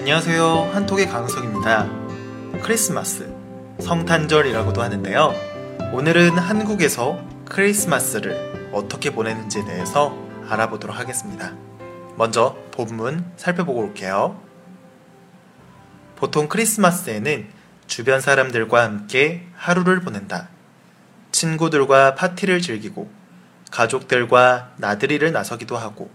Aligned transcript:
안녕하세요. 0.00 0.70
한톡의 0.72 1.08
강석입니다. 1.08 1.86
크리스마스, 2.62 3.30
성탄절이라고도 3.80 4.80
하는데요. 4.80 5.34
오늘은 5.92 6.38
한국에서 6.38 7.22
크리스마스를 7.44 8.70
어떻게 8.72 9.10
보내는지에 9.10 9.66
대해서 9.66 10.16
알아보도록 10.48 10.98
하겠습니다. 10.98 11.52
먼저 12.16 12.56
본문 12.70 13.30
살펴보고 13.36 13.78
올게요. 13.78 14.40
보통 16.16 16.48
크리스마스에는 16.48 17.48
주변 17.86 18.22
사람들과 18.22 18.82
함께 18.82 19.48
하루를 19.54 20.00
보낸다. 20.00 20.48
친구들과 21.30 22.14
파티를 22.14 22.62
즐기고 22.62 23.10
가족들과 23.70 24.72
나들이를 24.78 25.30
나서기도 25.30 25.76
하고 25.76 26.10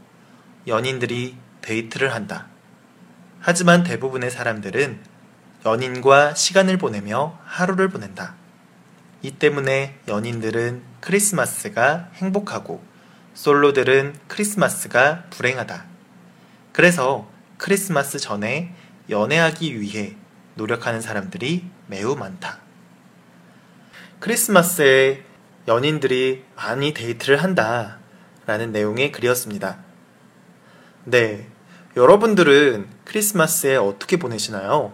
연인들이 0.65 1.37
데이트를 1.61 2.15
한다. 2.15 2.47
하지만 3.47 3.83
대부분의 3.83 4.31
사람들은 4.31 4.99
연인과 5.67 6.33
시간을 6.33 6.79
보내며 6.79 7.37
하루를 7.45 7.89
보낸다. 7.89 8.33
이 9.21 9.33
때문에 9.33 9.99
연인들은 10.07 10.81
크리스마스가 10.99 12.09
행복하고 12.15 12.83
솔로들은 13.35 14.15
크리스마스가 14.27 15.25
불행하다. 15.29 15.85
그래서 16.71 17.29
크리스마스 17.57 18.17
전에 18.17 18.73
연애하기 19.11 19.79
위해 19.79 20.15
노력하는 20.55 20.99
사람들이 20.99 21.69
매우 21.85 22.15
많다. 22.15 22.57
크리스마스에 24.21 25.23
연인들이 25.67 26.45
많이 26.55 26.95
데이트를 26.95 27.43
한다. 27.43 27.99
라는 28.47 28.71
내용의 28.71 29.11
글이었습니다. 29.11 29.77
네. 31.03 31.54
여러분들은 31.95 32.87
크리스마스에 33.05 33.77
어떻게 33.77 34.17
보내시나요? 34.17 34.91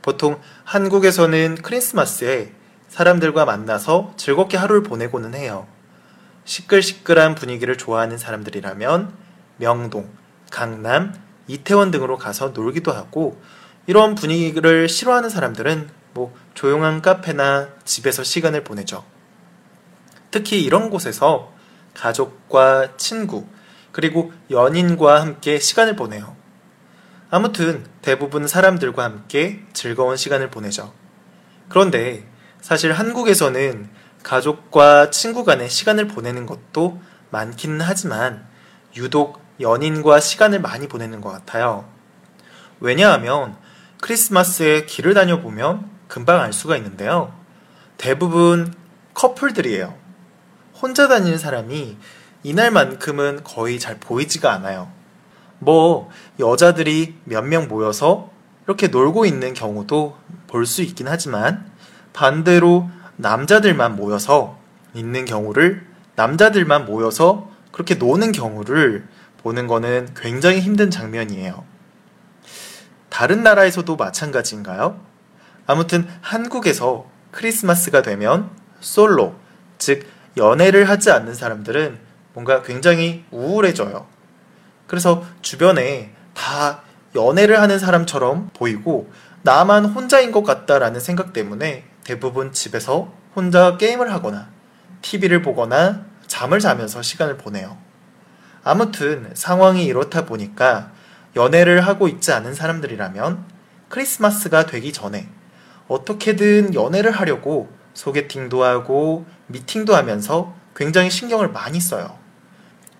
보통 0.00 0.40
한국에서는 0.64 1.56
크리스마스에 1.60 2.52
사람들과 2.88 3.44
만나서 3.44 4.14
즐겁게 4.16 4.56
하루를 4.56 4.84
보내고는 4.84 5.34
해요. 5.34 5.66
시끌시끌한 6.44 7.34
분위기를 7.34 7.76
좋아하는 7.76 8.16
사람들이라면 8.16 9.12
명동, 9.56 10.08
강남, 10.52 11.14
이태원 11.48 11.90
등으로 11.90 12.16
가서 12.16 12.48
놀기도 12.50 12.92
하고 12.92 13.40
이런 13.88 14.14
분위기를 14.14 14.88
싫어하는 14.88 15.30
사람들은 15.30 15.90
뭐 16.14 16.32
조용한 16.54 17.02
카페나 17.02 17.70
집에서 17.84 18.22
시간을 18.22 18.62
보내죠. 18.62 19.04
특히 20.30 20.62
이런 20.62 20.90
곳에서 20.90 21.52
가족과 21.94 22.96
친구, 22.96 23.46
그리고 23.92 24.32
연인과 24.50 25.20
함께 25.20 25.58
시간을 25.58 25.96
보내요. 25.96 26.36
아무튼 27.30 27.86
대부분 28.02 28.48
사람들과 28.48 29.04
함께 29.04 29.64
즐거운 29.72 30.16
시간을 30.16 30.50
보내죠. 30.50 30.92
그런데 31.68 32.26
사실 32.60 32.92
한국에서는 32.92 33.88
가족과 34.22 35.10
친구 35.10 35.44
간에 35.44 35.68
시간을 35.68 36.08
보내는 36.08 36.46
것도 36.46 37.00
많기는 37.30 37.80
하지만 37.80 38.46
유독 38.96 39.40
연인과 39.60 40.20
시간을 40.20 40.60
많이 40.60 40.88
보내는 40.88 41.20
것 41.20 41.30
같아요. 41.30 41.88
왜냐하면 42.80 43.56
크리스마스에 44.00 44.86
길을 44.86 45.14
다녀보면 45.14 45.88
금방 46.08 46.40
알 46.40 46.52
수가 46.52 46.76
있는데요. 46.76 47.32
대부분 47.96 48.74
커플들이에요. 49.14 49.96
혼자 50.80 51.06
다니는 51.08 51.38
사람이 51.38 51.98
이날만큼은 52.42 53.44
거의 53.44 53.78
잘 53.78 53.96
보이지가 53.98 54.52
않아요. 54.52 54.90
뭐, 55.58 56.08
여자들이 56.38 57.16
몇 57.24 57.44
명 57.44 57.68
모여서 57.68 58.30
이렇게 58.66 58.88
놀고 58.88 59.26
있는 59.26 59.52
경우도 59.54 60.16
볼 60.46 60.64
수 60.66 60.82
있긴 60.82 61.08
하지만, 61.08 61.70
반대로 62.12 62.88
남자들만 63.16 63.96
모여서 63.96 64.58
있는 64.94 65.24
경우를, 65.24 65.86
남자들만 66.16 66.86
모여서 66.86 67.50
그렇게 67.72 67.94
노는 67.94 68.32
경우를 68.32 69.06
보는 69.42 69.66
거는 69.66 70.08
굉장히 70.16 70.60
힘든 70.60 70.90
장면이에요. 70.90 71.64
다른 73.08 73.42
나라에서도 73.42 73.96
마찬가지인가요? 73.96 75.00
아무튼 75.66 76.06
한국에서 76.20 77.06
크리스마스가 77.32 78.02
되면 78.02 78.50
솔로, 78.80 79.34
즉 79.78 80.06
연애를 80.36 80.88
하지 80.88 81.10
않는 81.10 81.34
사람들은 81.34 81.98
뭔가 82.32 82.62
굉장히 82.62 83.24
우울해져요. 83.30 84.06
그래서 84.86 85.24
주변에 85.42 86.14
다 86.34 86.82
연애를 87.14 87.60
하는 87.60 87.78
사람처럼 87.78 88.50
보이고 88.54 89.10
나만 89.42 89.86
혼자인 89.86 90.32
것 90.32 90.42
같다라는 90.42 91.00
생각 91.00 91.32
때문에 91.32 91.84
대부분 92.04 92.52
집에서 92.52 93.12
혼자 93.34 93.76
게임을 93.76 94.12
하거나 94.12 94.48
TV를 95.02 95.42
보거나 95.42 96.04
잠을 96.26 96.60
자면서 96.60 97.02
시간을 97.02 97.36
보내요. 97.36 97.76
아무튼 98.62 99.30
상황이 99.34 99.84
이렇다 99.84 100.26
보니까 100.26 100.92
연애를 101.36 101.80
하고 101.86 102.08
있지 102.08 102.32
않은 102.32 102.54
사람들이라면 102.54 103.44
크리스마스가 103.88 104.66
되기 104.66 104.92
전에 104.92 105.28
어떻게든 105.88 106.74
연애를 106.74 107.10
하려고 107.10 107.72
소개팅도 107.94 108.62
하고 108.62 109.26
미팅도 109.46 109.94
하면서 109.94 110.54
굉장히 110.76 111.10
신경을 111.10 111.48
많이 111.48 111.80
써요. 111.80 112.19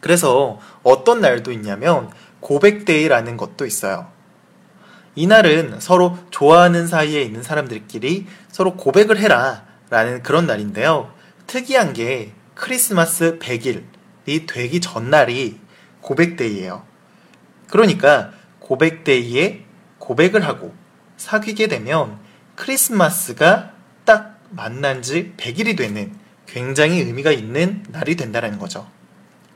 그래서 0.01 0.59
어떤 0.83 1.21
날도 1.21 1.53
있냐면 1.53 2.11
고백데이라는 2.41 3.37
것도 3.37 3.67
있어요. 3.67 4.09
이날은 5.15 5.81
서로 5.81 6.19
좋아하는 6.31 6.87
사이에 6.87 7.23
있는 7.23 7.43
사람들끼리 7.43 8.27
서로 8.49 8.77
고백을 8.77 9.19
해라 9.19 9.65
라는 9.91 10.23
그런 10.23 10.47
날인데요. 10.47 11.13
특이한 11.47 11.93
게 11.93 12.33
크리스마스 12.55 13.39
100일이 13.39 14.47
되기 14.47 14.81
전날이 14.81 15.59
고백데이예요. 16.01 16.85
그러니까 17.69 18.31
고백데이에 18.61 19.65
고백을 19.99 20.47
하고 20.47 20.75
사귀게 21.17 21.67
되면 21.67 22.19
크리스마스가 22.55 23.73
딱 24.05 24.39
만난 24.51 25.03
지 25.03 25.35
100일이 25.37 25.77
되는 25.77 26.15
굉장히 26.47 27.01
의미가 27.01 27.33
있는 27.33 27.85
날이 27.89 28.17
된다는 28.17 28.59
거죠. 28.59 28.87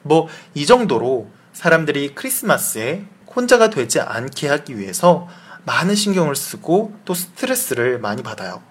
뭐, 0.04 0.28
이 0.54 0.66
정도로 0.66 1.28
사람들이 1.53 2.15
크리스마스에 2.15 3.06
혼자가 3.34 3.70
되지 3.70 4.00
않게 4.00 4.48
하기 4.48 4.78
위해서 4.78 5.26
많은 5.65 5.94
신경을 5.94 6.37
쓰고 6.37 6.94
또 7.04 7.15
스트레스를 7.15 7.98
많이 7.98 8.22
받아요. 8.22 8.62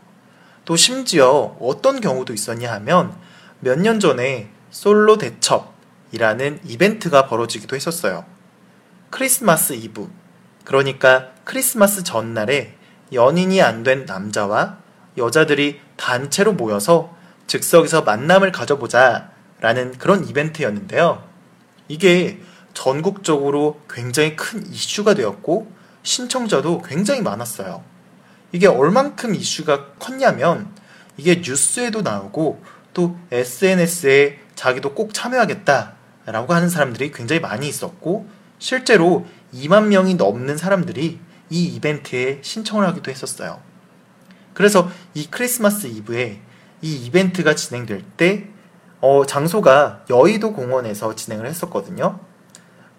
또 0.63 0.75
심지어 0.77 1.57
어떤 1.59 1.99
경우도 1.99 2.33
있었냐 2.33 2.71
하면 2.73 3.13
몇 3.59 3.79
년 3.79 3.99
전에 3.99 4.49
솔로 4.71 5.17
대첩이라는 5.17 6.59
이벤트가 6.65 7.27
벌어지기도 7.27 7.75
했었어요. 7.75 8.25
크리스마스 9.09 9.73
이브, 9.73 10.09
그러니까 10.65 11.29
크리스마스 11.43 12.03
전날에 12.03 12.77
연인이 13.11 13.61
안 13.61 13.83
된 13.83 14.05
남자와 14.05 14.77
여자들이 15.17 15.79
단체로 15.97 16.53
모여서 16.53 17.15
즉석에서 17.47 18.01
만남을 18.03 18.51
가져보자 18.51 19.32
라는 19.63 19.97
그런 19.97 20.27
이벤트였는데요. 20.27 21.23
이게 21.87 22.41
전국적으로 22.73 23.79
굉장히 23.89 24.35
큰 24.35 24.67
이슈가 24.67 25.13
되었고 25.13 25.71
신청자도 26.03 26.81
굉장히 26.81 27.21
많았어요. 27.21 27.81
이게 28.51 28.67
얼만큼 28.67 29.33
이슈가 29.33 29.93
컸냐면 29.99 30.67
이게 31.15 31.41
뉴스에도 31.41 32.01
나오고 32.01 32.61
또 32.93 33.17
SNS에 33.31 34.39
자기도 34.53 34.93
꼭 34.93 35.13
참여하겠다 35.13 35.93
라고 36.25 36.53
하는 36.53 36.67
사람들이 36.67 37.13
굉장히 37.13 37.39
많이 37.39 37.69
있었고 37.69 38.27
실제로 38.59 39.25
2만 39.53 39.85
명이 39.85 40.15
넘는 40.15 40.57
사람들이 40.57 41.21
이 41.49 41.65
이벤트에 41.67 42.39
신청을 42.41 42.85
하기도 42.87 43.09
했었어요. 43.11 43.61
그래서 44.53 44.91
이 45.13 45.27
크리스마스 45.27 45.87
이브에 45.87 46.41
이 46.81 46.95
이벤트가 47.05 47.55
진행될 47.55 48.03
때 48.17 48.49
어, 49.05 49.25
장소가 49.25 50.05
여의도 50.09 50.53
공원에서 50.53 51.13
진행을 51.13 51.45
했었거든요. 51.47 52.21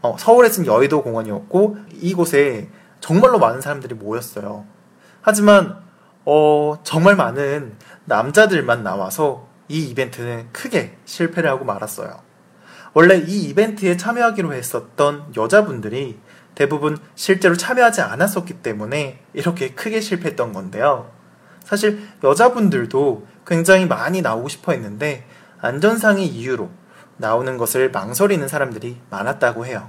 어, 0.03 0.17
서울에서는 0.19 0.67
여의도 0.71 1.03
공원이었고 1.03 1.79
이곳에 1.95 2.69
정말로 3.01 3.39
많은 3.39 3.63
사람들이 3.63 3.95
모였어요. 3.95 4.67
하지만 5.23 5.79
어, 6.27 6.79
정말 6.83 7.17
많은 7.17 7.79
남자들만 8.05 8.83
나와서 8.83 9.49
이 9.69 9.83
이벤트는 9.89 10.49
크게 10.53 10.99
실패를 11.07 11.49
하고 11.49 11.65
말았어요. 11.65 12.21
원래 12.93 13.17
이 13.17 13.45
이벤트에 13.45 13.97
참여하기로 13.97 14.53
했었던 14.53 15.33
여자분들이 15.35 16.19
대부분 16.55 16.99
실제로 17.15 17.57
참여하지 17.57 18.03
않았었기 18.03 18.61
때문에 18.61 19.21
이렇게 19.33 19.71
크게 19.71 20.03
실패했던 20.03 20.53
건데요. 20.53 21.11
사실 21.65 22.07
여자분들도 22.23 23.27
굉장히 23.47 23.87
많이 23.87 24.21
나오고 24.21 24.51
싶어 24.51 24.73
했는데 24.73 25.25
안전상의 25.65 26.27
이유로 26.27 26.69
나오는 27.17 27.57
것을 27.57 27.91
망설이는 27.91 28.49
사람들이 28.49 28.99
많았다고 29.09 29.65
해요. 29.65 29.89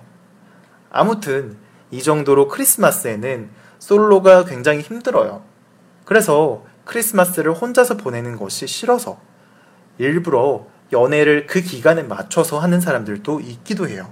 아무튼 0.90 1.58
이 1.92 2.02
정도로 2.02 2.48
크리스마스에는 2.48 3.50
솔로가 3.80 4.46
굉장히 4.46 4.80
힘들어요. 4.80 5.44
그래서 6.06 6.64
크리스마스를 6.86 7.54
혼자서 7.54 7.98
보내는 7.98 8.38
것이 8.38 8.68
싫어서 8.68 9.20
일부러 9.98 10.66
연애를 10.94 11.46
그 11.46 11.60
기간에 11.60 12.04
맞춰서 12.04 12.60
하는 12.60 12.80
사람들도 12.80 13.42
있기도 13.42 13.90
해요. 13.90 14.10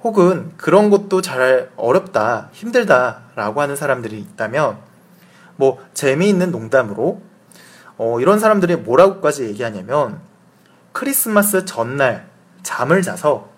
혹은 0.00 0.52
그런 0.56 0.88
것도 0.88 1.20
잘 1.20 1.70
어렵다, 1.76 2.48
힘들다 2.52 3.24
라고 3.34 3.60
하는 3.60 3.76
사람들이 3.76 4.18
있다면 4.18 4.78
뭐 5.56 5.84
재미있는 5.92 6.50
농담으로 6.50 7.20
어, 7.98 8.20
이런 8.20 8.38
사람들이 8.38 8.76
뭐라고까지 8.76 9.44
얘기하냐면 9.44 10.20
크리스마스 10.94 11.64
전날 11.64 12.30
잠을 12.62 13.02
자서 13.02 13.50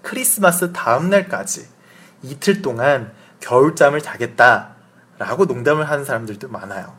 크리스마스 0.00 0.72
다음날까지 0.72 1.68
이틀 2.22 2.62
동안 2.62 3.12
겨울잠을 3.40 4.00
자겠다 4.00 4.76
라고 5.18 5.44
농담을 5.44 5.88
하는 5.88 6.04
사람들도 6.06 6.48
많아요. 6.48 6.94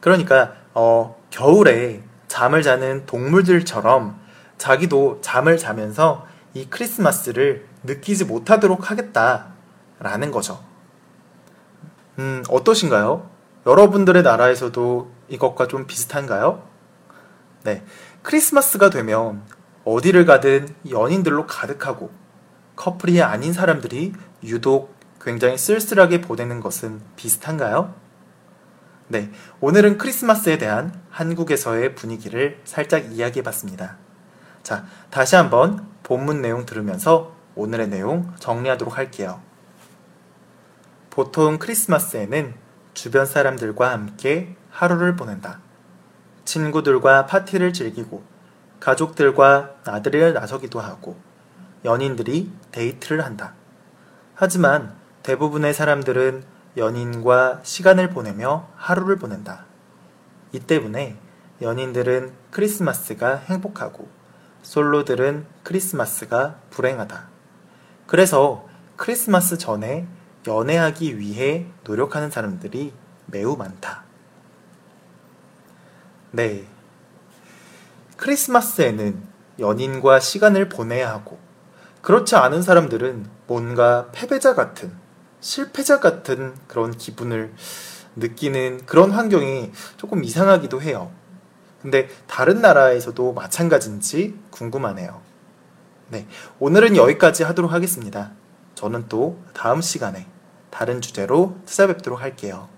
그러니까 0.00 0.54
어, 0.74 1.20
겨울에 1.30 2.04
잠을 2.28 2.62
자는 2.62 3.04
동물들처럼 3.04 4.20
자기도 4.58 5.18
잠을 5.22 5.58
자면서 5.58 6.26
이 6.54 6.66
크리스마스를 6.70 7.66
느끼지 7.82 8.26
못하도록 8.26 8.92
하겠다라는 8.92 10.30
거죠. 10.30 10.62
음, 12.20 12.44
어떠신가요? 12.48 13.28
여러분들의 13.66 14.22
나라에서도 14.22 15.10
이것과 15.28 15.66
좀 15.66 15.88
비슷한가요? 15.88 16.62
네. 17.64 17.82
크리스마스가 18.24 18.88
되면 18.88 19.42
어디를 19.84 20.24
가든 20.24 20.74
연인들로 20.88 21.46
가득하고 21.46 22.10
커플이 22.74 23.22
아닌 23.22 23.52
사람들이 23.52 24.14
유독 24.42 24.94
굉장히 25.20 25.58
쓸쓸하게 25.58 26.22
보내는 26.22 26.60
것은 26.60 27.02
비슷한가요? 27.16 27.94
네. 29.08 29.30
오늘은 29.60 29.98
크리스마스에 29.98 30.56
대한 30.56 30.98
한국에서의 31.10 31.94
분위기를 31.94 32.60
살짝 32.64 33.12
이야기해 33.12 33.42
봤습니다. 33.42 33.98
자, 34.62 34.86
다시 35.10 35.36
한번 35.36 35.86
본문 36.02 36.40
내용 36.40 36.64
들으면서 36.64 37.36
오늘의 37.54 37.88
내용 37.88 38.32
정리하도록 38.40 38.96
할게요. 38.96 39.42
보통 41.10 41.58
크리스마스에는 41.58 42.54
주변 42.94 43.26
사람들과 43.26 43.92
함께 43.92 44.56
하루를 44.70 45.14
보낸다. 45.14 45.60
친구들과 46.44 47.26
파티를 47.26 47.72
즐기고 47.72 48.22
가족들과 48.80 49.76
나들이를 49.84 50.34
나서기도 50.34 50.80
하고 50.80 51.16
연인들이 51.84 52.50
데이트를 52.72 53.24
한다. 53.24 53.54
하지만 54.34 54.94
대부분의 55.22 55.72
사람들은 55.74 56.44
연인과 56.76 57.60
시간을 57.62 58.10
보내며 58.10 58.68
하루를 58.76 59.16
보낸다. 59.16 59.64
이 60.52 60.60
때문에 60.60 61.16
연인들은 61.62 62.32
크리스마스가 62.50 63.36
행복하고 63.36 64.08
솔로들은 64.62 65.46
크리스마스가 65.62 66.56
불행하다. 66.70 67.28
그래서 68.06 68.66
크리스마스 68.96 69.58
전에 69.58 70.06
연애하기 70.46 71.18
위해 71.18 71.66
노력하는 71.84 72.30
사람들이 72.30 72.92
매우 73.26 73.56
많다. 73.56 74.03
네. 76.34 76.64
크리스마스에는 78.16 79.22
연인과 79.60 80.18
시간을 80.18 80.68
보내야 80.68 81.08
하고, 81.08 81.38
그렇지 82.02 82.34
않은 82.34 82.60
사람들은 82.60 83.26
뭔가 83.46 84.08
패배자 84.10 84.56
같은, 84.56 84.92
실패자 85.38 86.00
같은 86.00 86.56
그런 86.66 86.90
기분을 86.90 87.54
느끼는 88.16 88.84
그런 88.84 89.12
환경이 89.12 89.70
조금 89.96 90.24
이상하기도 90.24 90.82
해요. 90.82 91.12
근데 91.80 92.08
다른 92.26 92.60
나라에서도 92.60 93.32
마찬가지인지 93.32 94.36
궁금하네요. 94.50 95.20
네. 96.08 96.26
오늘은 96.58 96.96
여기까지 96.96 97.44
하도록 97.44 97.70
하겠습니다. 97.70 98.32
저는 98.74 99.04
또 99.08 99.38
다음 99.52 99.80
시간에 99.80 100.26
다른 100.70 101.00
주제로 101.00 101.56
찾아뵙도록 101.64 102.20
할게요. 102.20 102.73